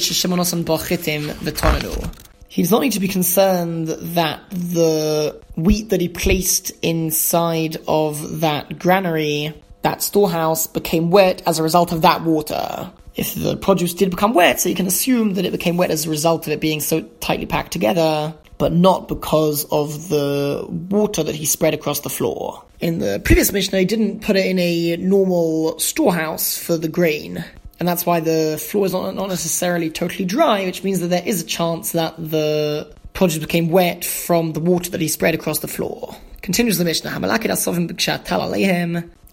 not 2.71 2.81
need 2.81 2.91
to 2.93 2.99
be 2.99 3.07
concerned 3.07 3.87
that 3.89 4.41
the 4.49 5.39
wheat 5.55 5.89
that 5.89 6.01
he 6.01 6.09
placed 6.09 6.71
inside 6.81 7.77
of 7.87 8.39
that 8.39 8.79
granary, 8.79 9.53
that 9.83 10.01
storehouse, 10.01 10.65
became 10.65 11.11
wet 11.11 11.43
as 11.45 11.59
a 11.59 11.63
result 11.63 11.91
of 11.91 12.01
that 12.01 12.23
water. 12.23 12.91
If 13.15 13.35
the 13.35 13.55
produce 13.55 13.93
did 13.93 14.09
become 14.09 14.33
wet, 14.33 14.59
so 14.59 14.67
you 14.67 14.73
can 14.73 14.87
assume 14.87 15.35
that 15.35 15.45
it 15.45 15.51
became 15.51 15.77
wet 15.77 15.91
as 15.91 16.07
a 16.07 16.09
result 16.09 16.47
of 16.47 16.53
it 16.53 16.59
being 16.59 16.79
so 16.79 17.01
tightly 17.19 17.45
packed 17.45 17.71
together, 17.71 18.33
but 18.57 18.73
not 18.73 19.07
because 19.07 19.65
of 19.65 20.09
the 20.09 20.65
water 20.89 21.21
that 21.21 21.35
he 21.35 21.45
spread 21.45 21.75
across 21.75 21.99
the 21.99 22.09
floor. 22.09 22.63
In 22.83 22.99
the 22.99 23.21
previous 23.23 23.53
Mishnah, 23.53 23.79
he 23.79 23.85
didn't 23.85 24.23
put 24.23 24.35
it 24.35 24.45
in 24.45 24.59
a 24.59 24.97
normal 24.97 25.79
storehouse 25.79 26.57
for 26.57 26.75
the 26.75 26.89
grain. 26.89 27.41
And 27.79 27.87
that's 27.87 28.05
why 28.05 28.19
the 28.19 28.61
floor 28.61 28.85
is 28.85 28.91
not, 28.91 29.15
not 29.15 29.29
necessarily 29.29 29.89
totally 29.89 30.25
dry, 30.25 30.65
which 30.65 30.83
means 30.83 30.99
that 30.99 31.07
there 31.07 31.23
is 31.25 31.41
a 31.41 31.45
chance 31.45 31.93
that 31.93 32.13
the 32.17 32.93
produce 33.13 33.37
became 33.37 33.69
wet 33.69 34.03
from 34.03 34.51
the 34.51 34.59
water 34.59 34.91
that 34.91 34.99
he 34.99 35.07
spread 35.07 35.33
across 35.33 35.59
the 35.59 35.67
floor. 35.69 36.13
Continues 36.41 36.77
the 36.77 36.83
Mishnah, 36.83 37.09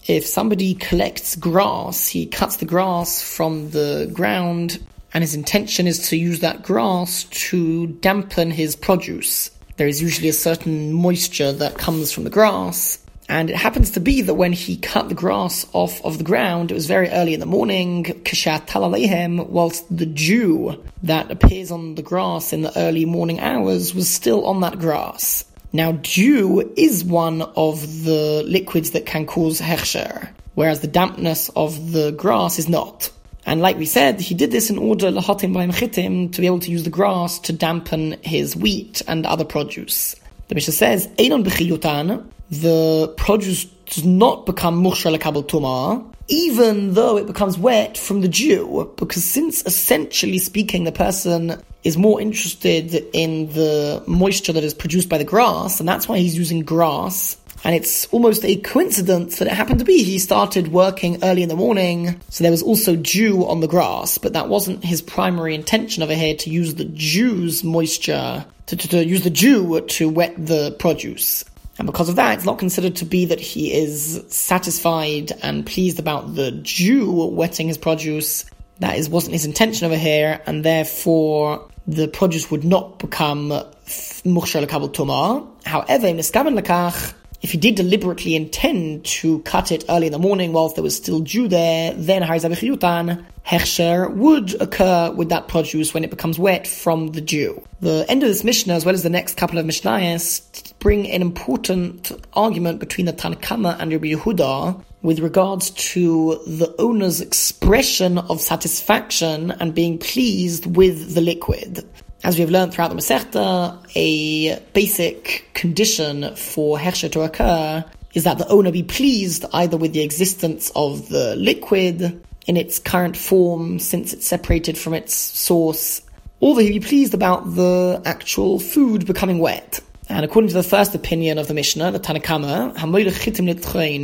if 0.07 0.25
somebody 0.25 0.73
collects 0.75 1.35
grass, 1.35 2.07
he 2.07 2.27
cuts 2.27 2.55
the 2.55 2.65
grass 2.65 3.21
from 3.21 3.71
the 3.71 4.09
ground 4.13 4.79
and 5.13 5.25
his 5.25 5.35
intention 5.35 5.87
is 5.87 6.07
to 6.07 6.15
use 6.15 6.39
that 6.39 6.63
grass 6.63 7.25
to 7.25 7.87
dampen 7.87 8.49
his 8.49 8.77
produce. 8.77 9.51
There 9.75 9.89
is 9.89 10.01
usually 10.01 10.29
a 10.29 10.33
certain 10.33 10.93
moisture 10.93 11.51
that 11.51 11.77
comes 11.77 12.13
from 12.13 12.23
the 12.23 12.29
grass, 12.29 13.00
and 13.31 13.49
it 13.49 13.55
happens 13.55 13.91
to 13.91 14.01
be 14.01 14.21
that 14.23 14.33
when 14.33 14.51
he 14.51 14.75
cut 14.75 15.07
the 15.07 15.15
grass 15.15 15.65
off 15.71 16.03
of 16.03 16.17
the 16.17 16.23
ground, 16.25 16.69
it 16.69 16.73
was 16.73 16.85
very 16.85 17.07
early 17.07 17.33
in 17.33 17.39
the 17.39 17.45
morning, 17.45 18.03
kashat 18.03 18.67
talalehem, 18.67 19.47
whilst 19.47 19.85
the 19.89 20.05
dew 20.05 20.83
that 21.03 21.31
appears 21.31 21.71
on 21.71 21.95
the 21.95 22.01
grass 22.01 22.51
in 22.51 22.61
the 22.61 22.77
early 22.77 23.05
morning 23.05 23.39
hours 23.39 23.95
was 23.95 24.09
still 24.09 24.45
on 24.45 24.59
that 24.59 24.79
grass. 24.79 25.45
Now, 25.71 25.93
dew 25.93 26.73
is 26.75 27.05
one 27.05 27.43
of 27.55 28.03
the 28.03 28.43
liquids 28.45 28.91
that 28.91 29.05
can 29.05 29.25
cause 29.25 29.61
hechsher, 29.61 30.27
whereas 30.55 30.81
the 30.81 30.87
dampness 30.87 31.47
of 31.55 31.93
the 31.93 32.11
grass 32.11 32.59
is 32.59 32.67
not. 32.67 33.09
And 33.45 33.61
like 33.61 33.77
we 33.77 33.85
said, 33.85 34.19
he 34.19 34.35
did 34.35 34.51
this 34.51 34.69
in 34.69 34.77
order 34.77 35.09
to 35.09 35.21
be 35.21 36.45
able 36.45 36.59
to 36.59 36.71
use 36.71 36.83
the 36.83 36.89
grass 36.89 37.39
to 37.39 37.53
dampen 37.53 38.17
his 38.23 38.57
wheat 38.57 39.01
and 39.07 39.25
other 39.25 39.45
produce. 39.45 40.17
The 40.49 40.55
Mishnah 40.55 40.73
says, 40.73 41.07
Einon 41.17 41.45
b'chiyutan, 41.45 42.29
the 42.51 43.13
produce 43.17 43.65
does 43.65 44.05
not 44.05 44.45
become 44.45 44.83
mushra 44.83 45.15
lekabel 45.17 45.47
tuma, 45.47 46.05
even 46.27 46.93
though 46.93 47.17
it 47.17 47.27
becomes 47.27 47.57
wet 47.57 47.97
from 47.97 48.21
the 48.21 48.27
dew, 48.27 48.93
because 48.97 49.23
since 49.23 49.65
essentially 49.65 50.37
speaking, 50.37 50.83
the 50.83 50.91
person 50.91 51.61
is 51.83 51.97
more 51.97 52.21
interested 52.21 52.93
in 53.13 53.47
the 53.53 54.03
moisture 54.05 54.53
that 54.53 54.63
is 54.63 54.73
produced 54.73 55.09
by 55.09 55.17
the 55.17 55.23
grass, 55.23 55.79
and 55.79 55.89
that's 55.89 56.07
why 56.07 56.17
he's 56.19 56.37
using 56.37 56.61
grass 56.61 57.37
and 57.63 57.75
it's 57.75 58.05
almost 58.07 58.43
a 58.43 58.55
coincidence 58.57 59.39
that 59.39 59.47
it 59.47 59.53
happened 59.53 59.79
to 59.79 59.85
be 59.85 60.03
he 60.03 60.17
started 60.19 60.69
working 60.69 61.23
early 61.23 61.43
in 61.43 61.49
the 61.49 61.55
morning, 61.55 62.19
so 62.29 62.43
there 62.43 62.51
was 62.51 62.63
also 62.63 62.95
dew 62.95 63.45
on 63.45 63.59
the 63.59 63.67
grass, 63.67 64.17
but 64.17 64.33
that 64.33 64.49
wasn't 64.49 64.83
his 64.83 65.01
primary 65.01 65.53
intention 65.53 66.01
over 66.01 66.15
here 66.15 66.35
to 66.37 66.49
use 66.49 66.75
the 66.75 66.85
dew's 66.85 67.63
moisture, 67.63 68.45
to, 68.65 68.75
to, 68.75 68.87
to 68.87 69.05
use 69.05 69.23
the 69.23 69.29
dew 69.29 69.79
to 69.81 70.09
wet 70.09 70.33
the 70.43 70.75
produce. 70.79 71.43
And 71.81 71.87
because 71.87 72.09
of 72.09 72.15
that, 72.17 72.35
it's 72.35 72.45
not 72.45 72.59
considered 72.59 72.97
to 72.97 73.05
be 73.05 73.25
that 73.25 73.39
he 73.39 73.73
is 73.73 74.23
satisfied 74.27 75.31
and 75.41 75.65
pleased 75.65 75.97
about 75.97 76.35
the 76.35 76.51
dew 76.51 77.25
wetting 77.25 77.69
his 77.69 77.77
produce. 77.79 78.45
That 78.81 78.99
is 78.99 79.09
wasn't 79.09 79.33
his 79.33 79.45
intention 79.45 79.87
over 79.87 79.97
here, 79.97 80.39
and 80.45 80.63
therefore 80.63 81.67
the 81.87 82.07
produce 82.07 82.51
would 82.51 82.63
not 82.63 82.99
become 82.99 83.49
mukhshar 83.49 84.69
kabel 84.69 84.89
tuma. 84.89 85.47
However, 85.65 86.05
in 86.05 86.17
lakach, 86.17 87.15
if 87.41 87.51
he 87.51 87.57
did 87.57 87.73
deliberately 87.73 88.35
intend 88.35 89.03
to 89.05 89.39
cut 89.39 89.71
it 89.71 89.83
early 89.89 90.05
in 90.05 90.11
the 90.11 90.19
morning 90.19 90.53
whilst 90.53 90.75
there 90.75 90.83
was 90.83 90.95
still 90.95 91.21
dew 91.21 91.47
there, 91.47 91.95
then 91.95 92.21
Harizabechiyutan, 92.21 93.25
Hechsher 93.43 94.13
would 94.13 94.61
occur 94.61 95.11
with 95.13 95.29
that 95.29 95.47
produce 95.47 95.95
when 95.95 96.03
it 96.03 96.11
becomes 96.11 96.37
wet 96.37 96.67
from 96.67 97.07
the 97.13 97.21
dew. 97.21 97.59
The 97.79 98.05
end 98.07 98.21
of 98.21 98.29
this 98.29 98.43
Mishnah, 98.43 98.75
as 98.75 98.85
well 98.85 98.93
as 98.93 99.01
the 99.01 99.09
next 99.09 99.35
couple 99.35 99.57
of 99.57 99.65
Mishnayos, 99.65 100.70
bring 100.81 101.09
an 101.11 101.21
important 101.21 102.11
argument 102.33 102.79
between 102.79 103.05
the 103.05 103.13
Tanakama 103.13 103.77
and 103.79 103.93
Rabbi 103.93 104.07
Yehuda 104.07 104.83
with 105.03 105.19
regards 105.19 105.69
to 105.69 106.41
the 106.47 106.75
owner's 106.79 107.21
expression 107.21 108.17
of 108.17 108.41
satisfaction 108.41 109.51
and 109.51 109.75
being 109.75 109.99
pleased 109.99 110.65
with 110.65 111.13
the 111.13 111.21
liquid. 111.21 111.87
As 112.23 112.35
we 112.35 112.41
have 112.41 112.49
learned 112.49 112.73
throughout 112.73 112.89
the 112.89 112.95
Masechta, 112.95 113.79
a 113.95 114.59
basic 114.73 115.49
condition 115.53 116.35
for 116.35 116.79
hechsher 116.79 117.11
to 117.11 117.21
occur 117.21 117.85
is 118.15 118.23
that 118.23 118.39
the 118.39 118.47
owner 118.47 118.71
be 118.71 118.83
pleased 118.83 119.45
either 119.53 119.77
with 119.77 119.93
the 119.93 120.01
existence 120.01 120.71
of 120.75 121.09
the 121.09 121.35
liquid 121.35 122.25
in 122.47 122.57
its 122.57 122.79
current 122.79 123.15
form 123.15 123.77
since 123.77 124.13
it's 124.13 124.25
separated 124.25 124.77
from 124.79 124.95
its 124.95 125.13
source, 125.13 126.01
or 126.39 126.55
that 126.55 126.63
he 126.63 126.79
be 126.79 126.85
pleased 126.85 127.13
about 127.13 127.55
the 127.55 128.01
actual 128.03 128.59
food 128.59 129.05
becoming 129.05 129.37
wet. 129.37 129.79
And 130.11 130.25
according 130.25 130.49
to 130.49 130.55
the 130.55 130.63
first 130.63 130.93
opinion 130.93 131.37
of 131.37 131.47
the 131.47 131.53
Mishnah, 131.53 131.93
the 131.93 131.99
Tanakama, 131.99 132.73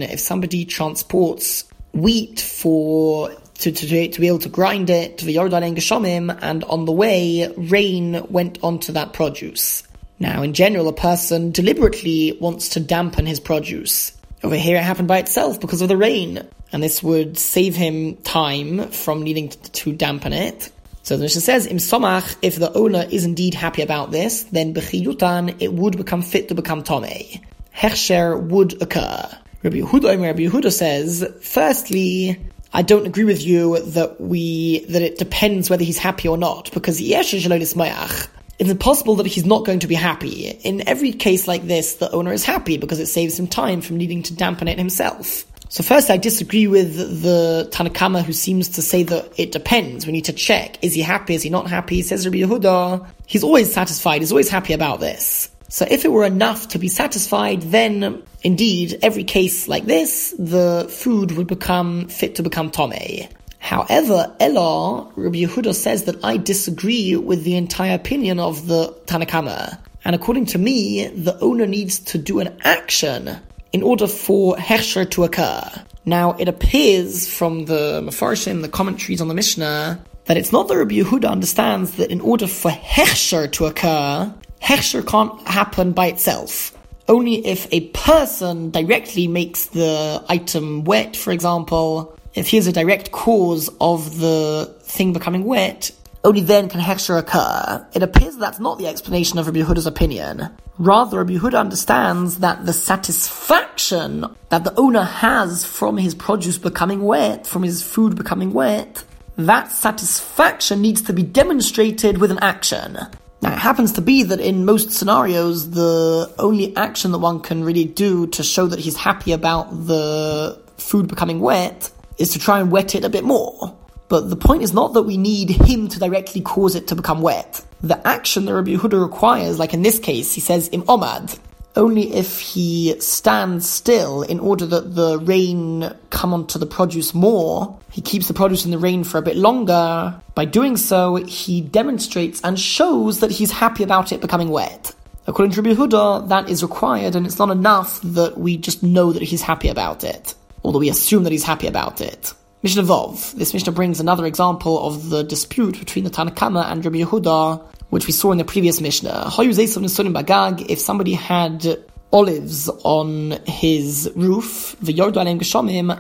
if 0.09 0.19
somebody 0.21 0.63
transports 0.63 1.65
wheat 1.91 2.39
for 2.39 3.29
to, 3.59 3.71
to, 3.71 4.07
to 4.07 4.21
be 4.21 4.27
able 4.27 4.39
to 4.39 4.49
grind 4.49 4.89
it, 4.89 5.17
to 5.17 5.25
the 5.25 5.35
Yordan 5.35 5.75
Geshomim, 5.75 6.37
and 6.41 6.63
on 6.63 6.85
the 6.85 6.93
way, 6.93 7.51
rain 7.57 8.25
went 8.29 8.59
onto 8.63 8.93
that 8.93 9.11
produce. 9.11 9.83
Now, 10.17 10.43
in 10.43 10.53
general, 10.53 10.87
a 10.87 10.93
person 10.93 11.51
deliberately 11.51 12.37
wants 12.39 12.69
to 12.69 12.79
dampen 12.79 13.25
his 13.25 13.41
produce. 13.41 14.13
Over 14.43 14.55
here, 14.55 14.77
it 14.77 14.83
happened 14.83 15.09
by 15.09 15.17
itself 15.17 15.59
because 15.59 15.81
of 15.81 15.89
the 15.89 15.97
rain, 15.97 16.47
and 16.71 16.81
this 16.81 17.03
would 17.03 17.37
save 17.37 17.75
him 17.75 18.15
time 18.17 18.91
from 18.91 19.23
needing 19.23 19.49
to, 19.49 19.71
to 19.71 19.93
dampen 19.93 20.31
it. 20.31 20.71
So 21.07 21.15
the 21.15 21.23
Mishnah 21.23 21.39
says, 21.39 21.65
Im 21.65 21.77
Somach, 21.77 22.35
if 22.41 22.57
the 22.57 22.69
owner 22.73 23.05
is 23.09 23.23
indeed 23.23 23.53
happy 23.53 23.81
about 23.81 24.11
this, 24.11 24.43
then 24.43 24.73
Bechiyutan, 24.73 25.55
it 25.61 25.71
would 25.71 25.95
become 25.95 26.21
fit 26.21 26.49
to 26.49 26.53
become 26.53 26.83
Tomei. 26.83 27.41
Hechsher 27.73 28.37
would 28.49 28.81
occur. 28.81 29.29
Rabbi 29.63 29.77
Yehuda, 29.77 30.21
Rabbi 30.21 30.39
Yehuda 30.41 30.69
says, 30.69 31.25
firstly, 31.41 32.37
I 32.73 32.81
don't 32.81 33.07
agree 33.07 33.23
with 33.23 33.41
you 33.41 33.79
that 33.79 34.19
we 34.19 34.83
that 34.89 35.01
it 35.01 35.17
depends 35.17 35.69
whether 35.69 35.85
he's 35.85 35.97
happy 35.97 36.27
or 36.27 36.37
not 36.37 36.73
because 36.73 36.99
it's 36.99 38.69
impossible 38.69 39.15
that 39.15 39.27
he's 39.27 39.45
not 39.45 39.63
going 39.63 39.79
to 39.79 39.87
be 39.87 39.95
happy. 39.95 40.49
In 40.49 40.85
every 40.89 41.13
case 41.13 41.47
like 41.47 41.65
this, 41.65 41.93
the 41.95 42.11
owner 42.11 42.33
is 42.33 42.43
happy 42.43 42.75
because 42.75 42.99
it 42.99 43.05
saves 43.05 43.39
him 43.39 43.47
time 43.47 43.79
from 43.79 43.95
needing 43.95 44.23
to 44.23 44.35
dampen 44.35 44.67
it 44.67 44.77
himself. 44.77 45.45
So 45.69 45.83
first, 45.83 46.09
I 46.09 46.17
disagree 46.17 46.67
with 46.67 46.95
the 47.21 47.67
Tanakama 47.71 48.23
who 48.23 48.31
seems 48.31 48.69
to 48.69 48.81
say 48.81 49.03
that 49.03 49.31
it 49.37 49.51
depends. 49.51 50.05
We 50.05 50.13
need 50.13 50.25
to 50.25 50.33
check. 50.33 50.81
Is 50.81 50.93
he 50.93 51.01
happy? 51.01 51.35
Is 51.35 51.43
he 51.43 51.49
not 51.49 51.67
happy? 51.69 52.01
Says 52.01 52.25
Rabbi 52.25 52.37
Yehuda. 52.37 53.05
He's 53.25 53.43
always 53.43 53.73
satisfied. 53.73 54.21
He's 54.21 54.31
always 54.31 54.49
happy 54.49 54.73
about 54.73 55.01
this. 55.01 55.49
So 55.69 55.85
if 55.89 56.05
it 56.05 56.11
were 56.11 56.23
enough 56.23 56.69
to 56.69 56.79
be 56.79 56.87
satisfied, 56.87 57.61
then 57.63 58.23
indeed, 58.41 58.99
every 59.01 59.25
case 59.25 59.67
like 59.67 59.85
this, 59.85 60.33
the 60.39 60.87
food 60.89 61.33
would 61.33 61.47
become 61.47 62.07
fit 62.07 62.35
to 62.35 62.43
become 62.43 62.71
tome. 62.71 63.27
However, 63.59 64.33
Ella, 64.39 65.11
Rabbi 65.17 65.39
Yehuda 65.39 65.75
says 65.75 66.05
that 66.05 66.23
I 66.23 66.37
disagree 66.37 67.17
with 67.17 67.43
the 67.43 67.57
entire 67.57 67.95
opinion 67.95 68.39
of 68.39 68.67
the 68.67 68.95
Tanakama. 69.07 69.77
And 70.05 70.15
according 70.15 70.45
to 70.47 70.57
me, 70.57 71.07
the 71.07 71.37
owner 71.41 71.65
needs 71.65 71.99
to 71.99 72.17
do 72.17 72.39
an 72.39 72.57
action 72.63 73.37
in 73.73 73.83
order 73.83 74.07
for 74.07 74.55
Hechsher 74.55 75.09
to 75.11 75.23
occur. 75.23 75.61
Now, 76.05 76.33
it 76.33 76.47
appears 76.47 77.27
from 77.27 77.65
the 77.65 78.01
Mefarshim, 78.01 78.61
the 78.61 78.69
commentaries 78.69 79.21
on 79.21 79.27
the 79.27 79.33
Mishnah, 79.33 79.99
that 80.25 80.37
it's 80.37 80.51
not 80.51 80.67
that 80.67 80.77
Rabbi 80.77 80.95
Yehuda 80.95 81.29
understands 81.29 81.97
that 81.97 82.11
in 82.11 82.21
order 82.21 82.47
for 82.47 82.71
Hechsher 82.71 83.51
to 83.53 83.65
occur, 83.65 84.33
Hechsher 84.61 85.05
can't 85.05 85.47
happen 85.47 85.91
by 85.91 86.07
itself. 86.07 86.73
Only 87.07 87.45
if 87.45 87.67
a 87.71 87.87
person 87.89 88.71
directly 88.71 89.27
makes 89.27 89.67
the 89.67 90.23
item 90.27 90.83
wet, 90.83 91.15
for 91.15 91.31
example, 91.31 92.17
if 92.33 92.49
he 92.49 92.57
is 92.57 92.67
a 92.67 92.73
direct 92.73 93.11
cause 93.11 93.69
of 93.79 94.19
the 94.19 94.75
thing 94.81 95.13
becoming 95.13 95.45
wet, 95.45 95.91
only 96.23 96.41
then 96.41 96.67
can 96.67 96.81
Hechsher 96.81 97.17
occur. 97.17 97.85
It 97.93 98.03
appears 98.03 98.35
that's 98.35 98.59
not 98.59 98.77
the 98.77 98.87
explanation 98.87 99.39
of 99.39 99.47
Rabbi 99.47 99.59
Yehuda's 99.59 99.85
opinion. 99.85 100.49
Rather, 100.79 101.17
Rabbi 101.17 101.33
Yehuda 101.33 101.59
understands 101.59 102.37
that 102.37 102.67
the 102.67 102.73
satisfaction 102.73 104.25
that 104.49 104.63
the 104.63 104.73
owner 104.79 105.03
has 105.03 105.65
from 105.65 105.97
his 105.97 106.13
produce 106.13 106.59
becoming 106.59 107.01
wet, 107.01 107.47
from 107.47 107.63
his 107.63 107.81
food 107.81 108.15
becoming 108.15 108.53
wet, 108.53 109.03
that 109.37 109.71
satisfaction 109.71 110.81
needs 110.81 111.01
to 111.01 111.13
be 111.13 111.23
demonstrated 111.23 112.19
with 112.19 112.29
an 112.29 112.37
action. 112.41 112.97
Now, 113.41 113.53
it 113.53 113.59
happens 113.59 113.93
to 113.93 114.01
be 114.01 114.21
that 114.23 114.39
in 114.39 114.65
most 114.65 114.91
scenarios, 114.91 115.71
the 115.71 116.31
only 116.37 116.75
action 116.75 117.11
that 117.11 117.19
one 117.19 117.39
can 117.39 117.63
really 117.63 117.85
do 117.85 118.27
to 118.27 118.43
show 118.43 118.67
that 118.67 118.79
he's 118.79 118.97
happy 118.97 119.31
about 119.31 119.69
the 119.87 120.61
food 120.77 121.07
becoming 121.07 121.39
wet 121.39 121.89
is 122.19 122.31
to 122.33 122.39
try 122.39 122.59
and 122.59 122.71
wet 122.71 122.93
it 122.93 123.03
a 123.03 123.09
bit 123.09 123.23
more. 123.23 123.75
But 124.09 124.29
the 124.29 124.35
point 124.35 124.63
is 124.63 124.73
not 124.73 124.93
that 124.93 125.03
we 125.03 125.17
need 125.17 125.49
him 125.49 125.87
to 125.89 125.99
directly 125.99 126.41
cause 126.41 126.75
it 126.75 126.87
to 126.87 126.95
become 126.95 127.21
wet. 127.21 127.63
The 127.81 128.05
action 128.07 128.45
that 128.45 128.53
Rabbi 128.53 128.71
Yehuda 128.71 129.01
requires, 129.01 129.59
like 129.59 129.73
in 129.73 129.83
this 129.83 129.99
case, 129.99 130.33
he 130.33 130.41
says 130.41 130.69
im 130.71 130.81
omad, 130.83 131.37
only 131.75 132.13
if 132.13 132.39
he 132.39 132.99
stands 132.99 133.69
still 133.69 134.23
in 134.23 134.39
order 134.39 134.65
that 134.65 134.95
the 134.95 135.19
rain 135.19 135.93
come 136.09 136.33
onto 136.33 136.57
the 136.57 136.65
produce 136.65 137.13
more. 137.13 137.77
He 137.91 138.01
keeps 138.01 138.27
the 138.27 138.33
produce 138.33 138.65
in 138.65 138.71
the 138.71 138.79
rain 138.79 139.03
for 139.03 139.19
a 139.19 139.21
bit 139.21 139.37
longer. 139.37 140.19
By 140.33 140.45
doing 140.45 140.75
so, 140.75 141.15
he 141.15 141.61
demonstrates 141.61 142.41
and 142.43 142.59
shows 142.59 143.19
that 143.19 143.29
he's 143.29 143.51
happy 143.51 143.83
about 143.83 144.11
it 144.11 144.21
becoming 144.21 144.49
wet. 144.49 144.95
According 145.27 145.51
to 145.51 145.61
Rabbi 145.61 145.79
Huda, 145.79 146.29
that 146.29 146.49
is 146.49 146.63
required, 146.63 147.15
and 147.15 147.25
it's 147.25 147.37
not 147.37 147.51
enough 147.51 148.01
that 148.01 148.39
we 148.39 148.57
just 148.57 148.81
know 148.81 149.11
that 149.11 149.21
he's 149.21 149.41
happy 149.41 149.67
about 149.67 150.03
it, 150.03 150.33
although 150.63 150.79
we 150.79 150.89
assume 150.89 151.23
that 151.23 151.31
he's 151.31 151.43
happy 151.43 151.67
about 151.67 152.01
it. 152.01 152.33
Mishnah 152.63 152.83
Vov. 152.83 153.33
This 153.33 153.53
Mishnah 153.53 153.71
brings 153.71 153.99
another 153.99 154.25
example 154.25 154.85
of 154.85 155.09
the 155.09 155.23
dispute 155.23 155.79
between 155.79 156.03
the 156.03 156.11
Tanakama 156.11 156.71
and 156.71 156.83
Rabbi 156.83 156.97
Yehuda 156.97 157.63
which 157.89 158.07
we 158.07 158.13
saw 158.13 158.31
in 158.31 158.37
the 158.37 158.45
previous 158.45 158.81
Mishnah. 158.81 159.31
If 159.37 160.79
somebody 160.79 161.13
had 161.13 161.83
olives 162.11 162.69
on 162.83 163.31
his 163.45 164.11
roof, 164.15 164.75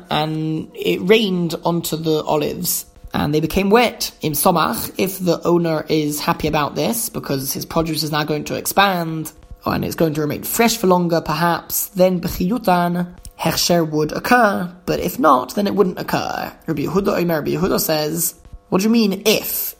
and 0.09 0.71
it 0.75 0.99
rained 1.01 1.55
onto 1.65 1.97
the 1.97 2.23
olives, 2.23 2.85
and 3.13 3.33
they 3.33 3.39
became 3.39 3.69
wet. 3.69 4.11
Im 4.21 4.33
somach, 4.33 4.93
if 4.97 5.19
the 5.19 5.41
owner 5.45 5.85
is 5.89 6.19
happy 6.19 6.47
about 6.47 6.75
this, 6.75 7.09
because 7.09 7.53
his 7.53 7.65
produce 7.65 8.03
is 8.03 8.11
now 8.11 8.23
going 8.23 8.43
to 8.45 8.55
expand, 8.55 9.31
and 9.65 9.83
it's 9.83 9.95
going 9.95 10.13
to 10.13 10.21
remain 10.21 10.43
fresh 10.43 10.77
for 10.77 10.87
longer, 10.87 11.21
perhaps, 11.21 11.87
then 11.89 12.21
bechiyutan, 12.21 13.07
hechsher 13.51 13.89
would 13.89 14.11
occur, 14.11 14.73
but 14.85 14.99
if 14.99 15.19
not, 15.19 15.55
then 15.55 15.67
it 15.67 15.75
wouldn't 15.75 15.99
occur. 15.99 16.53
Rabbi 16.67 16.83
Yehuda 16.83 17.21
Omer 17.21 17.35
Rabbi 17.35 17.51
Yehuda 17.51 17.79
says, 17.79 18.35
what 18.69 18.79
do 18.79 18.83
you 18.83 18.89
mean 18.89 19.23
if? 19.25 19.75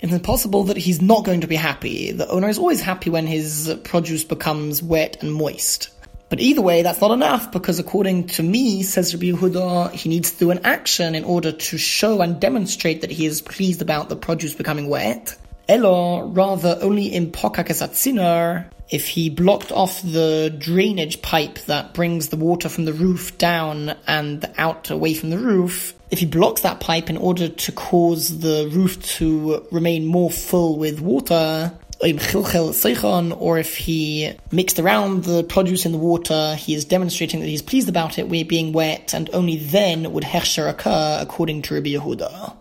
It's 0.00 0.12
impossible 0.12 0.64
that 0.64 0.76
he's 0.76 1.02
not 1.02 1.24
going 1.24 1.42
to 1.42 1.46
be 1.46 1.56
happy. 1.56 2.12
The 2.12 2.28
owner 2.28 2.48
is 2.48 2.58
always 2.58 2.80
happy 2.80 3.10
when 3.10 3.26
his 3.26 3.74
produce 3.84 4.24
becomes 4.24 4.82
wet 4.82 5.22
and 5.22 5.34
moist. 5.34 5.90
But 6.28 6.40
either 6.40 6.62
way, 6.62 6.82
that's 6.82 7.00
not 7.00 7.12
enough 7.12 7.52
because 7.52 7.78
according 7.78 8.28
to 8.28 8.42
me, 8.42 8.82
says 8.82 9.14
Rabbi 9.14 9.26
Yehuda, 9.26 9.92
he 9.92 10.08
needs 10.08 10.32
to 10.32 10.38
do 10.38 10.50
an 10.50 10.60
action 10.64 11.14
in 11.14 11.24
order 11.24 11.52
to 11.52 11.78
show 11.78 12.20
and 12.20 12.40
demonstrate 12.40 13.02
that 13.02 13.10
he 13.10 13.26
is 13.26 13.42
pleased 13.42 13.80
about 13.80 14.08
the 14.08 14.16
produce 14.16 14.54
becoming 14.54 14.88
wet. 14.88 15.36
Elo, 15.68 16.28
rather 16.28 16.78
only 16.80 17.06
in 17.06 17.32
pokakesatzinar, 17.32 18.66
if 18.88 19.08
he 19.08 19.30
blocked 19.30 19.72
off 19.72 20.00
the 20.02 20.54
drainage 20.56 21.20
pipe 21.22 21.58
that 21.66 21.92
brings 21.92 22.28
the 22.28 22.36
water 22.36 22.68
from 22.68 22.84
the 22.84 22.92
roof 22.92 23.36
down 23.36 23.96
and 24.06 24.48
out 24.58 24.90
away 24.90 25.12
from 25.12 25.30
the 25.30 25.38
roof, 25.38 25.94
if 26.10 26.20
he 26.20 26.26
blocks 26.26 26.60
that 26.60 26.78
pipe 26.78 27.10
in 27.10 27.16
order 27.16 27.48
to 27.48 27.72
cause 27.72 28.38
the 28.38 28.70
roof 28.72 29.02
to 29.16 29.66
remain 29.72 30.06
more 30.06 30.30
full 30.30 30.78
with 30.78 31.00
water, 31.00 31.72
or 31.98 33.58
if 33.58 33.76
he 33.76 34.32
mixed 34.52 34.78
around 34.78 35.24
the 35.24 35.42
produce 35.44 35.86
in 35.86 35.92
the 35.92 35.98
water, 35.98 36.54
he 36.54 36.74
is 36.74 36.84
demonstrating 36.84 37.40
that 37.40 37.46
he's 37.46 37.62
pleased 37.62 37.88
about 37.88 38.18
it 38.18 38.28
being 38.46 38.72
wet, 38.72 39.14
and 39.14 39.30
only 39.32 39.56
then 39.56 40.12
would 40.12 40.22
hechsher 40.22 40.68
occur 40.68 41.18
according 41.20 41.62
to 41.62 41.74
Rabbi 41.74 41.90
Yehuda. 41.90 42.54